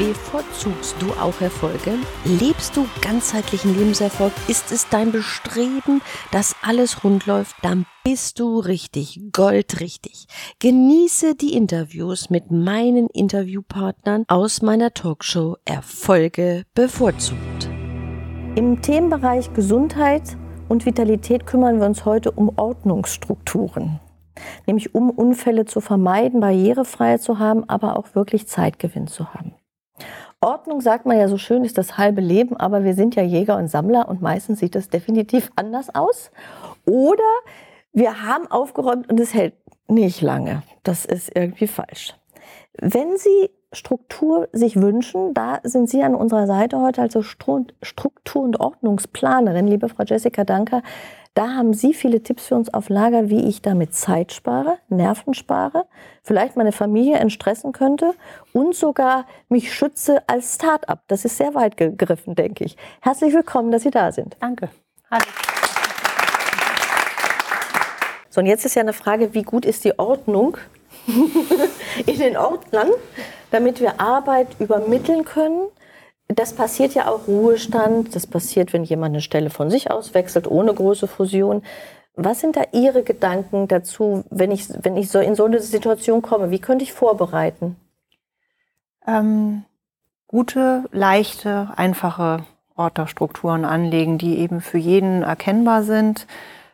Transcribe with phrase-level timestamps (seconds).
[0.00, 1.92] Bevorzugst du auch Erfolge?
[2.24, 4.32] Lebst du ganzheitlichen Lebenserfolg?
[4.48, 6.00] Ist es dein Bestreben,
[6.32, 7.56] dass alles rund läuft?
[7.60, 10.24] Dann bist du richtig, goldrichtig.
[10.58, 17.68] Genieße die Interviews mit meinen Interviewpartnern aus meiner Talkshow Erfolge bevorzugt.
[18.54, 20.22] Im Themenbereich Gesundheit
[20.70, 24.00] und Vitalität kümmern wir uns heute um Ordnungsstrukturen.
[24.66, 29.52] Nämlich um Unfälle zu vermeiden, Barrierefreiheit zu haben, aber auch wirklich Zeitgewinn zu haben.
[30.42, 33.56] Ordnung, sagt man ja so schön, ist das halbe Leben, aber wir sind ja Jäger
[33.58, 36.30] und Sammler und meistens sieht das definitiv anders aus.
[36.86, 37.22] Oder
[37.92, 39.54] wir haben aufgeräumt und es hält
[39.86, 40.62] nicht lange.
[40.82, 42.14] Das ist irgendwie falsch.
[42.72, 48.58] Wenn Sie Struktur sich wünschen, da sind Sie an unserer Seite heute als Struktur- und
[48.58, 50.82] Ordnungsplanerin, liebe Frau Jessica Danker.
[51.34, 55.34] Da haben Sie viele Tipps für uns auf Lager, wie ich damit Zeit spare, Nerven
[55.34, 55.86] spare,
[56.24, 58.14] vielleicht meine Familie entstressen könnte
[58.52, 61.04] und sogar mich schütze als Start-up.
[61.06, 62.76] Das ist sehr weit gegriffen, denke ich.
[63.00, 64.36] Herzlich willkommen, dass Sie da sind.
[64.40, 64.68] Danke.
[65.08, 65.22] Hallo.
[68.30, 70.56] So, und jetzt ist ja eine Frage, wie gut ist die Ordnung
[72.06, 72.90] in den Ordnern,
[73.50, 75.68] damit wir Arbeit übermitteln können
[76.34, 80.46] das passiert ja auch Ruhestand, das passiert, wenn jemand eine Stelle von sich aus wechselt,
[80.48, 81.62] ohne große Fusion.
[82.14, 86.22] Was sind da Ihre Gedanken dazu, wenn ich, wenn ich so in so eine Situation
[86.22, 86.50] komme?
[86.50, 87.76] Wie könnte ich vorbereiten?
[89.06, 89.64] Ähm,
[90.28, 92.44] gute, leichte, einfache
[92.76, 96.26] Orderstrukturen anlegen, die eben für jeden erkennbar sind.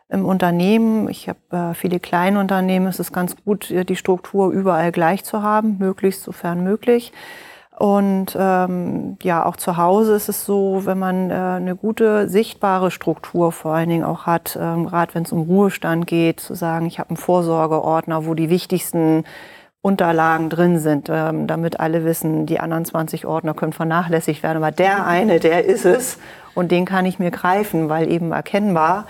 [0.09, 4.91] Im Unternehmen, ich habe äh, viele kleine Unternehmen, ist es ganz gut, die Struktur überall
[4.91, 7.11] gleich zu haben, möglichst sofern möglich.
[7.77, 12.89] Und ähm, ja, auch zu Hause ist es so, wenn man äh, eine gute, sichtbare
[12.89, 16.87] Struktur vor allen Dingen auch hat, ähm, gerade wenn es um Ruhestand geht, zu sagen,
[16.87, 19.25] ich habe einen Vorsorgeordner, wo die wichtigsten
[19.81, 24.71] Unterlagen drin sind, ähm, damit alle wissen, die anderen 20 Ordner können vernachlässigt werden, aber
[24.71, 26.17] der eine, der ist es
[26.55, 29.05] und den kann ich mir greifen, weil eben erkennbar,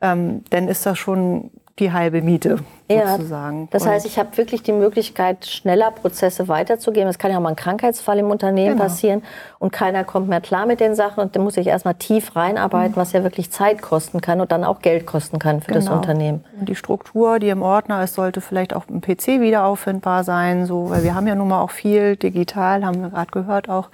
[0.00, 2.58] ähm, dann ist das schon die halbe Miete
[2.88, 3.68] ja, sozusagen.
[3.70, 7.08] Das heißt, ich habe wirklich die Möglichkeit, schneller Prozesse weiterzugeben.
[7.08, 8.84] Es kann ja auch mal ein Krankheitsfall im Unternehmen genau.
[8.84, 9.22] passieren
[9.58, 12.92] und keiner kommt mehr klar mit den Sachen und dann muss ich erstmal tief reinarbeiten,
[12.92, 12.96] mhm.
[12.96, 15.84] was ja wirklich Zeit kosten kann und dann auch Geld kosten kann für genau.
[15.84, 16.44] das Unternehmen.
[16.58, 20.64] Und die Struktur, die im Ordner ist, sollte vielleicht auch im PC wieder auffindbar sein,
[20.64, 23.90] so, weil wir haben ja nun mal auch viel digital, haben wir gerade gehört auch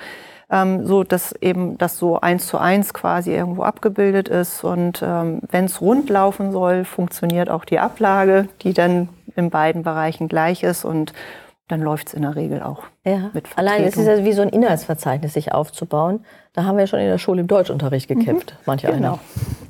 [0.52, 4.62] ähm, so dass eben das so eins zu eins quasi irgendwo abgebildet ist.
[4.62, 9.82] Und ähm, wenn es rund laufen soll, funktioniert auch die Ablage, die dann in beiden
[9.82, 11.14] Bereichen gleich ist und
[11.68, 12.82] dann läuft es in der Regel auch.
[13.02, 13.30] Ja.
[13.32, 16.22] Mit Allein es ist ja wie so ein Inhaltsverzeichnis sich aufzubauen.
[16.52, 18.62] Da haben wir schon in der Schule im Deutschunterricht gekämpft, mhm.
[18.66, 18.96] manche genau.
[18.96, 19.18] einer.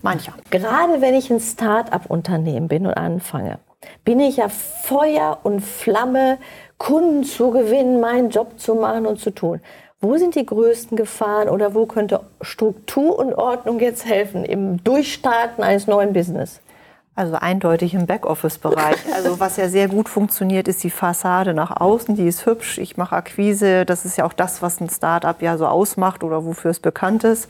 [0.03, 0.33] Mancher.
[0.51, 3.61] Gerade wenn ich ein Start-up-Unternehmen bin und anfange,
[4.05, 6.39] bin ich ja Feuer und Flamme,
[6.77, 9.61] Kunden zu gewinnen, meinen Job zu machen und zu tun.
[10.05, 15.63] Wo sind die größten Gefahren oder wo könnte Struktur und Ordnung jetzt helfen im Durchstarten
[15.63, 16.61] eines neuen Business?
[17.15, 18.97] Also eindeutig im Backoffice-Bereich.
[19.15, 22.17] Also was ja sehr gut funktioniert, ist die Fassade nach außen.
[22.17, 22.79] Die ist hübsch.
[22.79, 23.87] Ich mache Akquise.
[23.87, 27.23] Das ist ja auch das, was ein Startup ja so ausmacht oder wofür es bekannt
[27.23, 27.49] ist.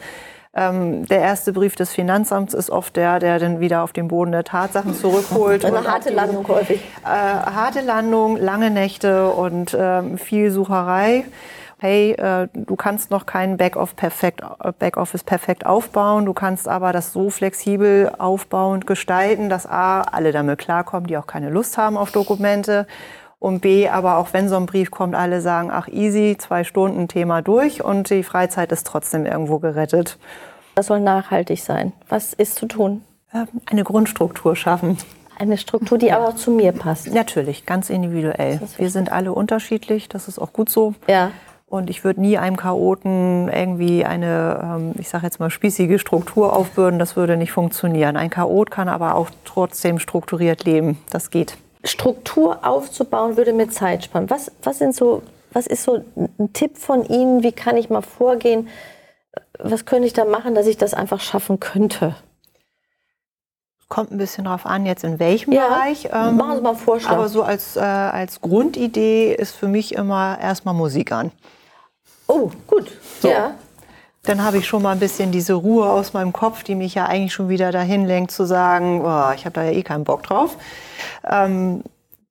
[0.55, 4.33] Ähm, der erste Brief des Finanzamts ist oft der, der dann wieder auf den Boden
[4.33, 5.65] der Tatsachen zurückholt.
[5.65, 6.83] Eine harte Landung häufig.
[7.03, 11.25] Äh, harte Landung, lange Nächte und ähm, viel Sucherei
[11.83, 14.41] hey, äh, du kannst noch keinen Backoffice perfekt,
[14.79, 20.59] Backoffice perfekt aufbauen, du kannst aber das so flexibel aufbauend gestalten, dass A, alle damit
[20.59, 22.87] klarkommen, die auch keine Lust haben auf Dokumente
[23.41, 27.09] und B, aber auch wenn so ein Brief kommt, alle sagen, ach easy, zwei Stunden
[27.09, 30.19] Thema durch und die Freizeit ist trotzdem irgendwo gerettet.
[30.77, 31.93] Das soll nachhaltig sein.
[32.09, 33.03] Was ist zu tun?
[33.35, 34.97] Ähm, eine Grundstruktur schaffen.
[35.39, 37.13] Eine Struktur, die aber auch zu mir passt.
[37.13, 38.61] Natürlich, ganz individuell.
[38.77, 40.95] Wir sind alle unterschiedlich, das ist auch gut so.
[41.09, 41.33] Ja.
[41.73, 46.55] Und ich würde nie einem Chaoten irgendwie eine, ähm, ich sage jetzt mal, spießige Struktur
[46.55, 46.99] aufbürden.
[46.99, 48.19] Das würde nicht funktionieren.
[48.19, 50.99] Ein Chaot kann aber auch trotzdem strukturiert leben.
[51.09, 51.57] Das geht.
[51.83, 54.29] Struktur aufzubauen würde mir Zeit sparen.
[54.29, 55.23] Was, was, sind so,
[55.55, 57.43] was ist so ein Tipp von Ihnen?
[57.43, 58.69] Wie kann ich mal vorgehen?
[59.59, 62.15] Was könnte ich da machen, dass ich das einfach schaffen könnte?
[63.89, 66.11] Kommt ein bisschen drauf an, jetzt in welchem ja, Bereich.
[66.13, 67.13] Ähm, machen Sie mal einen Vorschlag.
[67.13, 71.33] Aber so als, äh, als Grundidee ist für mich immer erstmal Musik an.
[72.27, 72.91] Oh, gut.
[73.21, 73.29] So.
[73.29, 73.55] Ja.
[74.25, 77.07] dann habe ich schon mal ein bisschen diese Ruhe aus meinem Kopf, die mich ja
[77.07, 80.23] eigentlich schon wieder dahin lenkt, zu sagen, oh, ich habe da ja eh keinen Bock
[80.23, 80.57] drauf.
[81.29, 81.83] Ähm,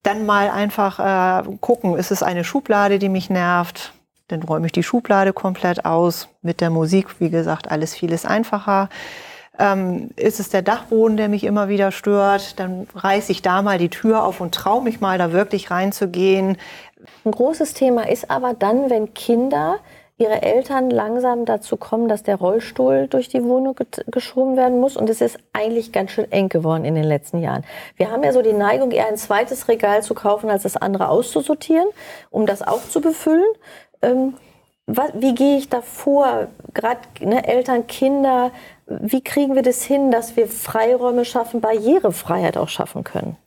[0.03, 3.93] dann mal einfach äh, gucken, ist es eine Schublade, die mich nervt?
[4.29, 6.29] Dann räume ich die Schublade komplett aus.
[6.41, 8.89] Mit der Musik, wie gesagt, alles vieles einfacher.
[9.59, 12.59] Ähm, ist es der Dachboden, der mich immer wieder stört?
[12.59, 16.57] Dann reiße ich da mal die Tür auf und traue mich mal, da wirklich reinzugehen.
[17.25, 19.80] Ein großes Thema ist aber dann, wenn Kinder
[20.21, 23.75] ihre Eltern langsam dazu kommen, dass der Rollstuhl durch die Wohnung
[24.07, 24.95] geschoben werden muss.
[24.95, 27.63] Und es ist eigentlich ganz schön eng geworden in den letzten Jahren.
[27.98, 31.09] Wir haben ja so die Neigung, eher ein zweites Regal zu kaufen, als das andere
[31.09, 31.88] auszusortieren,
[32.30, 33.51] um das auch zu befüllen.
[34.04, 34.36] Ähm,
[34.86, 36.47] was, wie gehe ich da vor?
[36.74, 38.51] Gerade ne, Eltern, Kinder,
[38.86, 43.38] wie kriegen wir das hin, dass wir Freiräume schaffen, Barrierefreiheit auch schaffen können?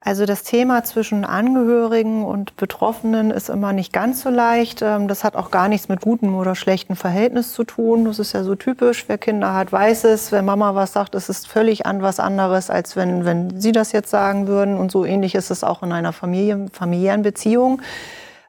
[0.00, 4.82] Also das Thema zwischen Angehörigen und Betroffenen ist immer nicht ganz so leicht.
[4.82, 8.04] Ähm, das hat auch gar nichts mit gutem oder schlechtem Verhältnis zu tun.
[8.04, 9.04] Das ist ja so typisch.
[9.08, 10.30] Wer Kinder hat, weiß es.
[10.30, 13.92] Wenn Mama was sagt, ist es völlig an was anderes, als wenn, wenn Sie das
[13.92, 14.76] jetzt sagen würden.
[14.76, 17.82] Und so ähnlich ist es auch in einer Familie, familiären Beziehung.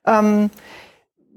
[0.06, 0.52] Ähm,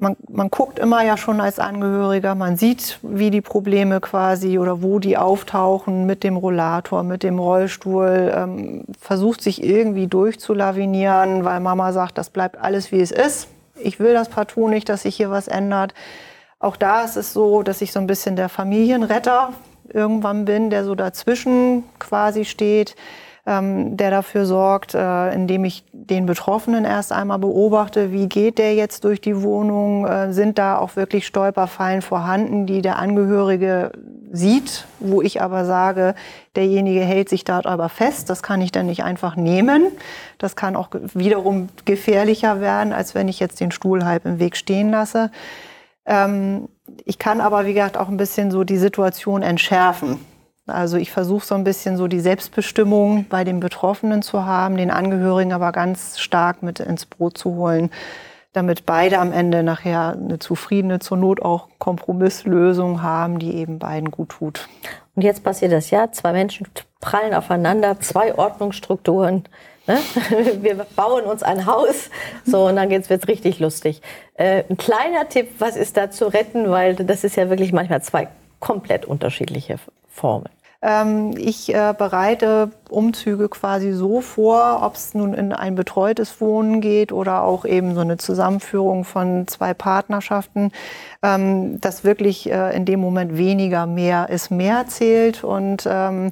[0.00, 4.82] man, man guckt immer ja schon als Angehöriger, man sieht, wie die Probleme quasi oder
[4.82, 11.60] wo die auftauchen mit dem Rollator, mit dem Rollstuhl, ähm, versucht sich irgendwie durchzulavinieren, weil
[11.60, 13.48] Mama sagt, das bleibt alles wie es ist.
[13.76, 15.94] Ich will das partout nicht, dass sich hier was ändert.
[16.58, 19.52] Auch da ist es so, dass ich so ein bisschen der Familienretter
[19.88, 22.96] irgendwann bin, der so dazwischen quasi steht
[23.46, 28.74] ähm, der dafür sorgt, äh, indem ich den Betroffenen erst einmal beobachte, wie geht der
[28.74, 33.92] jetzt durch die Wohnung, äh, sind da auch wirklich Stolperfallen vorhanden, die der Angehörige
[34.32, 36.14] sieht, wo ich aber sage,
[36.54, 39.88] derjenige hält sich dort aber fest, das kann ich dann nicht einfach nehmen.
[40.38, 44.56] Das kann auch wiederum gefährlicher werden, als wenn ich jetzt den Stuhl halb im Weg
[44.56, 45.30] stehen lasse.
[46.06, 46.68] Ähm,
[47.04, 50.18] ich kann aber, wie gesagt, auch ein bisschen so die Situation entschärfen.
[50.70, 54.90] Also ich versuche so ein bisschen so die Selbstbestimmung bei den Betroffenen zu haben, den
[54.90, 57.90] Angehörigen aber ganz stark mit ins Brot zu holen,
[58.52, 64.10] damit beide am Ende nachher eine zufriedene, zur Not auch Kompromisslösung haben, die eben beiden
[64.10, 64.68] gut tut.
[65.14, 66.66] Und jetzt passiert das ja, zwei Menschen
[67.00, 69.44] prallen aufeinander, zwei Ordnungsstrukturen.
[69.86, 69.98] Ne?
[70.62, 72.10] Wir bauen uns ein Haus,
[72.44, 74.02] so und dann wird es richtig lustig.
[74.34, 78.02] Äh, ein kleiner Tipp, was ist da zu retten, weil das ist ja wirklich manchmal
[78.02, 78.28] zwei
[78.60, 79.76] komplett unterschiedliche
[80.08, 80.48] Formen.
[80.82, 86.80] Ähm, ich äh, bereite Umzüge quasi so vor, ob es nun in ein betreutes Wohnen
[86.80, 90.72] geht oder auch eben so eine Zusammenführung von zwei Partnerschaften,
[91.22, 95.44] ähm, dass wirklich äh, in dem Moment weniger mehr ist mehr zählt.
[95.44, 96.30] Und ähm,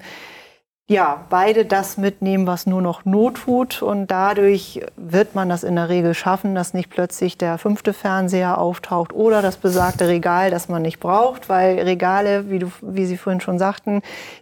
[0.91, 3.83] ja, beide das mitnehmen, was nur noch Not tut.
[3.83, 8.59] Und dadurch wird man das in der Regel schaffen, dass nicht plötzlich der fünfte Fernseher
[8.59, 13.19] auftaucht oder das besagte Regal, das man nicht braucht, weil Regale, wie, du, wie Sie
[13.19, 14.01] vorhin schon sagten,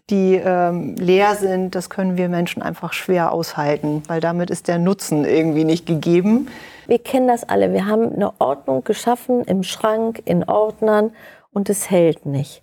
[0.08, 4.78] die ähm, leer sind, das können wir Menschen einfach schwer aushalten, weil damit ist der
[4.78, 6.46] Nutzen irgendwie nicht gegeben.
[6.86, 7.72] Wir kennen das alle.
[7.72, 11.10] Wir haben eine Ordnung geschaffen im Schrank, in Ordnern
[11.52, 12.62] und es hält nicht.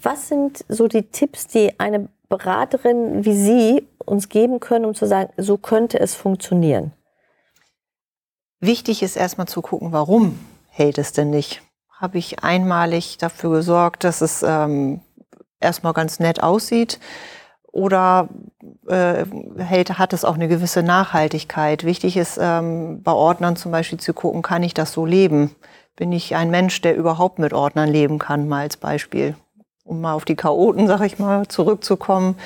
[0.00, 5.06] Was sind so die Tipps, die eine Beraterinnen wie Sie uns geben können, um zu
[5.06, 6.92] sagen, so könnte es funktionieren?
[8.60, 10.38] Wichtig ist erstmal zu gucken, warum
[10.68, 11.60] hält es denn nicht?
[11.90, 15.00] Habe ich einmalig dafür gesorgt, dass es ähm,
[15.58, 17.00] erstmal ganz nett aussieht?
[17.72, 18.28] Oder
[18.86, 19.24] äh,
[19.58, 21.84] hält, hat es auch eine gewisse Nachhaltigkeit?
[21.84, 25.54] Wichtig ist ähm, bei Ordnern zum Beispiel zu gucken, kann ich das so leben?
[25.96, 29.36] Bin ich ein Mensch, der überhaupt mit Ordnern leben kann, mal als Beispiel?
[29.90, 32.36] Um mal auf die Chaoten, sag ich mal, zurückzukommen,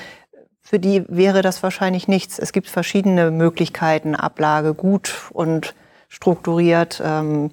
[0.62, 2.38] für die wäre das wahrscheinlich nichts.
[2.38, 5.74] Es gibt verschiedene Möglichkeiten, Ablage gut und
[6.08, 7.50] strukturiert ähm,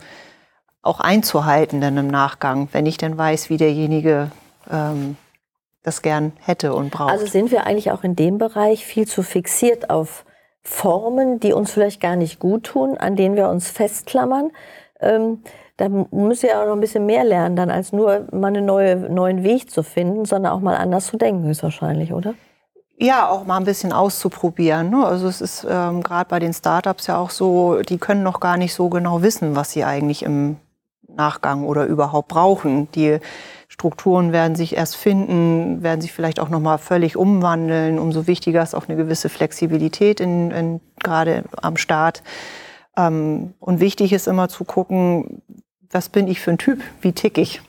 [0.81, 4.31] auch einzuhalten dann im Nachgang, wenn ich denn weiß, wie derjenige
[4.71, 5.17] ähm,
[5.83, 7.11] das gern hätte und braucht.
[7.11, 10.23] Also sind wir eigentlich auch in dem Bereich viel zu fixiert auf
[10.63, 14.51] Formen, die uns vielleicht gar nicht gut tun, an denen wir uns festklammern.
[15.01, 15.43] Ähm,
[15.81, 18.95] da müsst ihr auch noch ein bisschen mehr lernen, dann als nur mal einen neue,
[18.95, 22.35] neuen Weg zu finden, sondern auch mal anders zu denken, höchstwahrscheinlich, oder?
[22.97, 24.91] Ja, auch mal ein bisschen auszuprobieren.
[24.91, 25.03] Ne?
[25.03, 28.57] Also es ist ähm, gerade bei den Startups ja auch so, die können noch gar
[28.57, 30.57] nicht so genau wissen, was sie eigentlich im
[31.07, 32.91] Nachgang oder überhaupt brauchen.
[32.91, 33.17] Die
[33.67, 37.97] Strukturen werden sich erst finden, werden sich vielleicht auch noch mal völlig umwandeln.
[37.97, 42.21] Umso wichtiger ist auch eine gewisse Flexibilität in, in, gerade am Start.
[42.97, 45.41] Ähm, und wichtig ist immer zu gucken,
[45.91, 47.61] was bin ich für ein Typ, wie tick ich.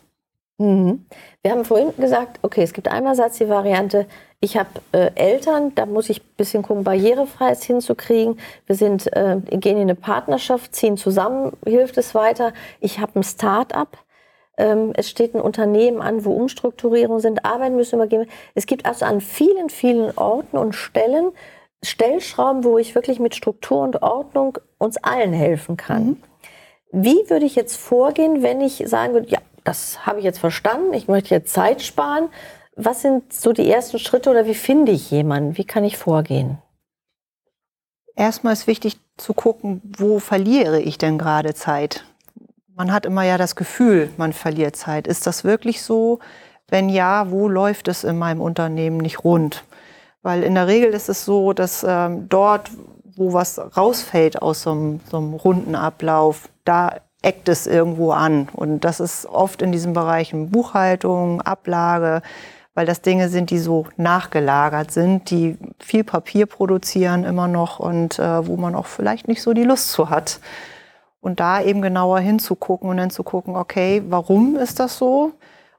[0.58, 1.06] Mhm.
[1.42, 4.06] Wir haben vorhin gesagt, okay, es gibt einerseits die Variante,
[4.40, 8.40] ich habe äh, Eltern, da muss ich ein bisschen gucken, Barrierefreies hinzukriegen.
[8.66, 12.52] Wir sind, äh, gehen in eine Partnerschaft, ziehen zusammen, hilft es weiter.
[12.80, 13.98] Ich habe ein Start-up.
[14.58, 18.26] ähm, es steht ein Unternehmen an, wo Umstrukturierungen sind, Arbeiten müssen übergeben.
[18.54, 21.32] Es gibt also an vielen, vielen Orten und Stellen
[21.84, 26.04] Stellschrauben, wo ich wirklich mit Struktur und Ordnung uns allen helfen kann.
[26.04, 26.16] Mhm.
[26.92, 30.92] Wie würde ich jetzt vorgehen, wenn ich sagen würde, ja, das habe ich jetzt verstanden,
[30.92, 32.28] ich möchte jetzt Zeit sparen.
[32.76, 35.56] Was sind so die ersten Schritte oder wie finde ich jemanden?
[35.56, 36.58] Wie kann ich vorgehen?
[38.14, 42.04] Erstmal ist wichtig zu gucken, wo verliere ich denn gerade Zeit?
[42.74, 45.06] Man hat immer ja das Gefühl, man verliert Zeit.
[45.06, 46.18] Ist das wirklich so?
[46.68, 49.64] Wenn ja, wo läuft es in meinem Unternehmen nicht rund?
[50.22, 52.70] Weil in der Regel ist es so, dass ähm, dort,
[53.16, 58.48] wo was rausfällt aus so einem, so einem runden Ablauf, da eckt es irgendwo an.
[58.52, 62.22] Und das ist oft in diesen Bereichen Buchhaltung, Ablage,
[62.74, 68.18] weil das Dinge sind, die so nachgelagert sind, die viel Papier produzieren immer noch und
[68.18, 70.40] äh, wo man auch vielleicht nicht so die Lust zu hat.
[71.20, 75.32] Und da eben genauer hinzugucken und dann zu gucken, okay, warum ist das so?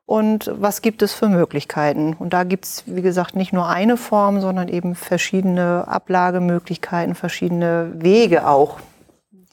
[0.06, 2.14] und was gibt es für Möglichkeiten.
[2.14, 7.92] Und da gibt es, wie gesagt, nicht nur eine Form, sondern eben verschiedene Ablagemöglichkeiten, verschiedene
[7.96, 8.80] Wege auch,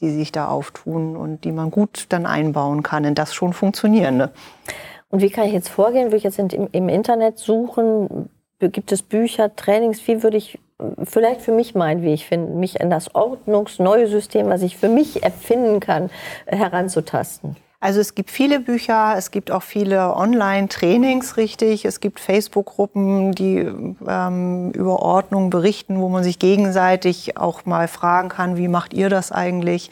[0.00, 4.30] die sich da auftun und die man gut dann einbauen kann in das schon Funktionierende.
[5.08, 6.06] Und wie kann ich jetzt vorgehen?
[6.06, 8.30] Würde ich jetzt im, im Internet suchen?
[8.60, 10.06] Gibt es Bücher, Trainings?
[10.06, 10.58] Wie würde ich
[11.02, 15.22] vielleicht für mich meinen Weg finden, mich in das ordnungsneue System, was ich für mich
[15.22, 16.10] erfinden kann,
[16.46, 17.56] heranzutasten?
[17.82, 21.86] Also es gibt viele Bücher, es gibt auch viele Online-Trainings, richtig.
[21.86, 23.66] Es gibt Facebook-Gruppen, die
[24.06, 29.08] ähm, über Ordnung berichten, wo man sich gegenseitig auch mal fragen kann, wie macht ihr
[29.08, 29.90] das eigentlich?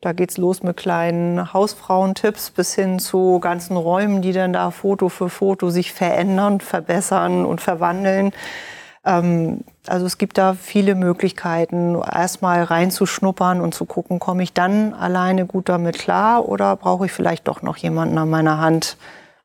[0.00, 5.08] Da geht's los mit kleinen Hausfrauentipps bis hin zu ganzen Räumen, die dann da Foto
[5.08, 8.32] für Foto sich verändern, verbessern und verwandeln.
[9.08, 14.92] Ähm, also es gibt da viele Möglichkeiten, erstmal reinzuschnuppern und zu gucken, komme ich dann
[14.92, 18.98] alleine gut damit klar oder brauche ich vielleicht doch noch jemanden an meiner Hand,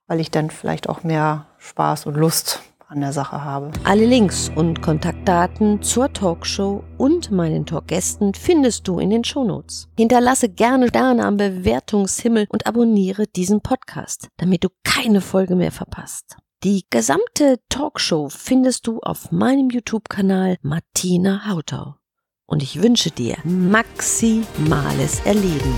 [0.07, 3.71] weil ich dann vielleicht auch mehr Spaß und Lust an der Sache habe.
[3.85, 9.87] Alle Links und Kontaktdaten zur Talkshow und meinen Talkgästen findest du in den Shownotes.
[9.97, 16.37] Hinterlasse gerne Sterne am Bewertungshimmel und abonniere diesen Podcast, damit du keine Folge mehr verpasst.
[16.63, 21.97] Die gesamte Talkshow findest du auf meinem YouTube-Kanal Martina Hautau.
[22.45, 25.75] Und ich wünsche dir maximales Erleben.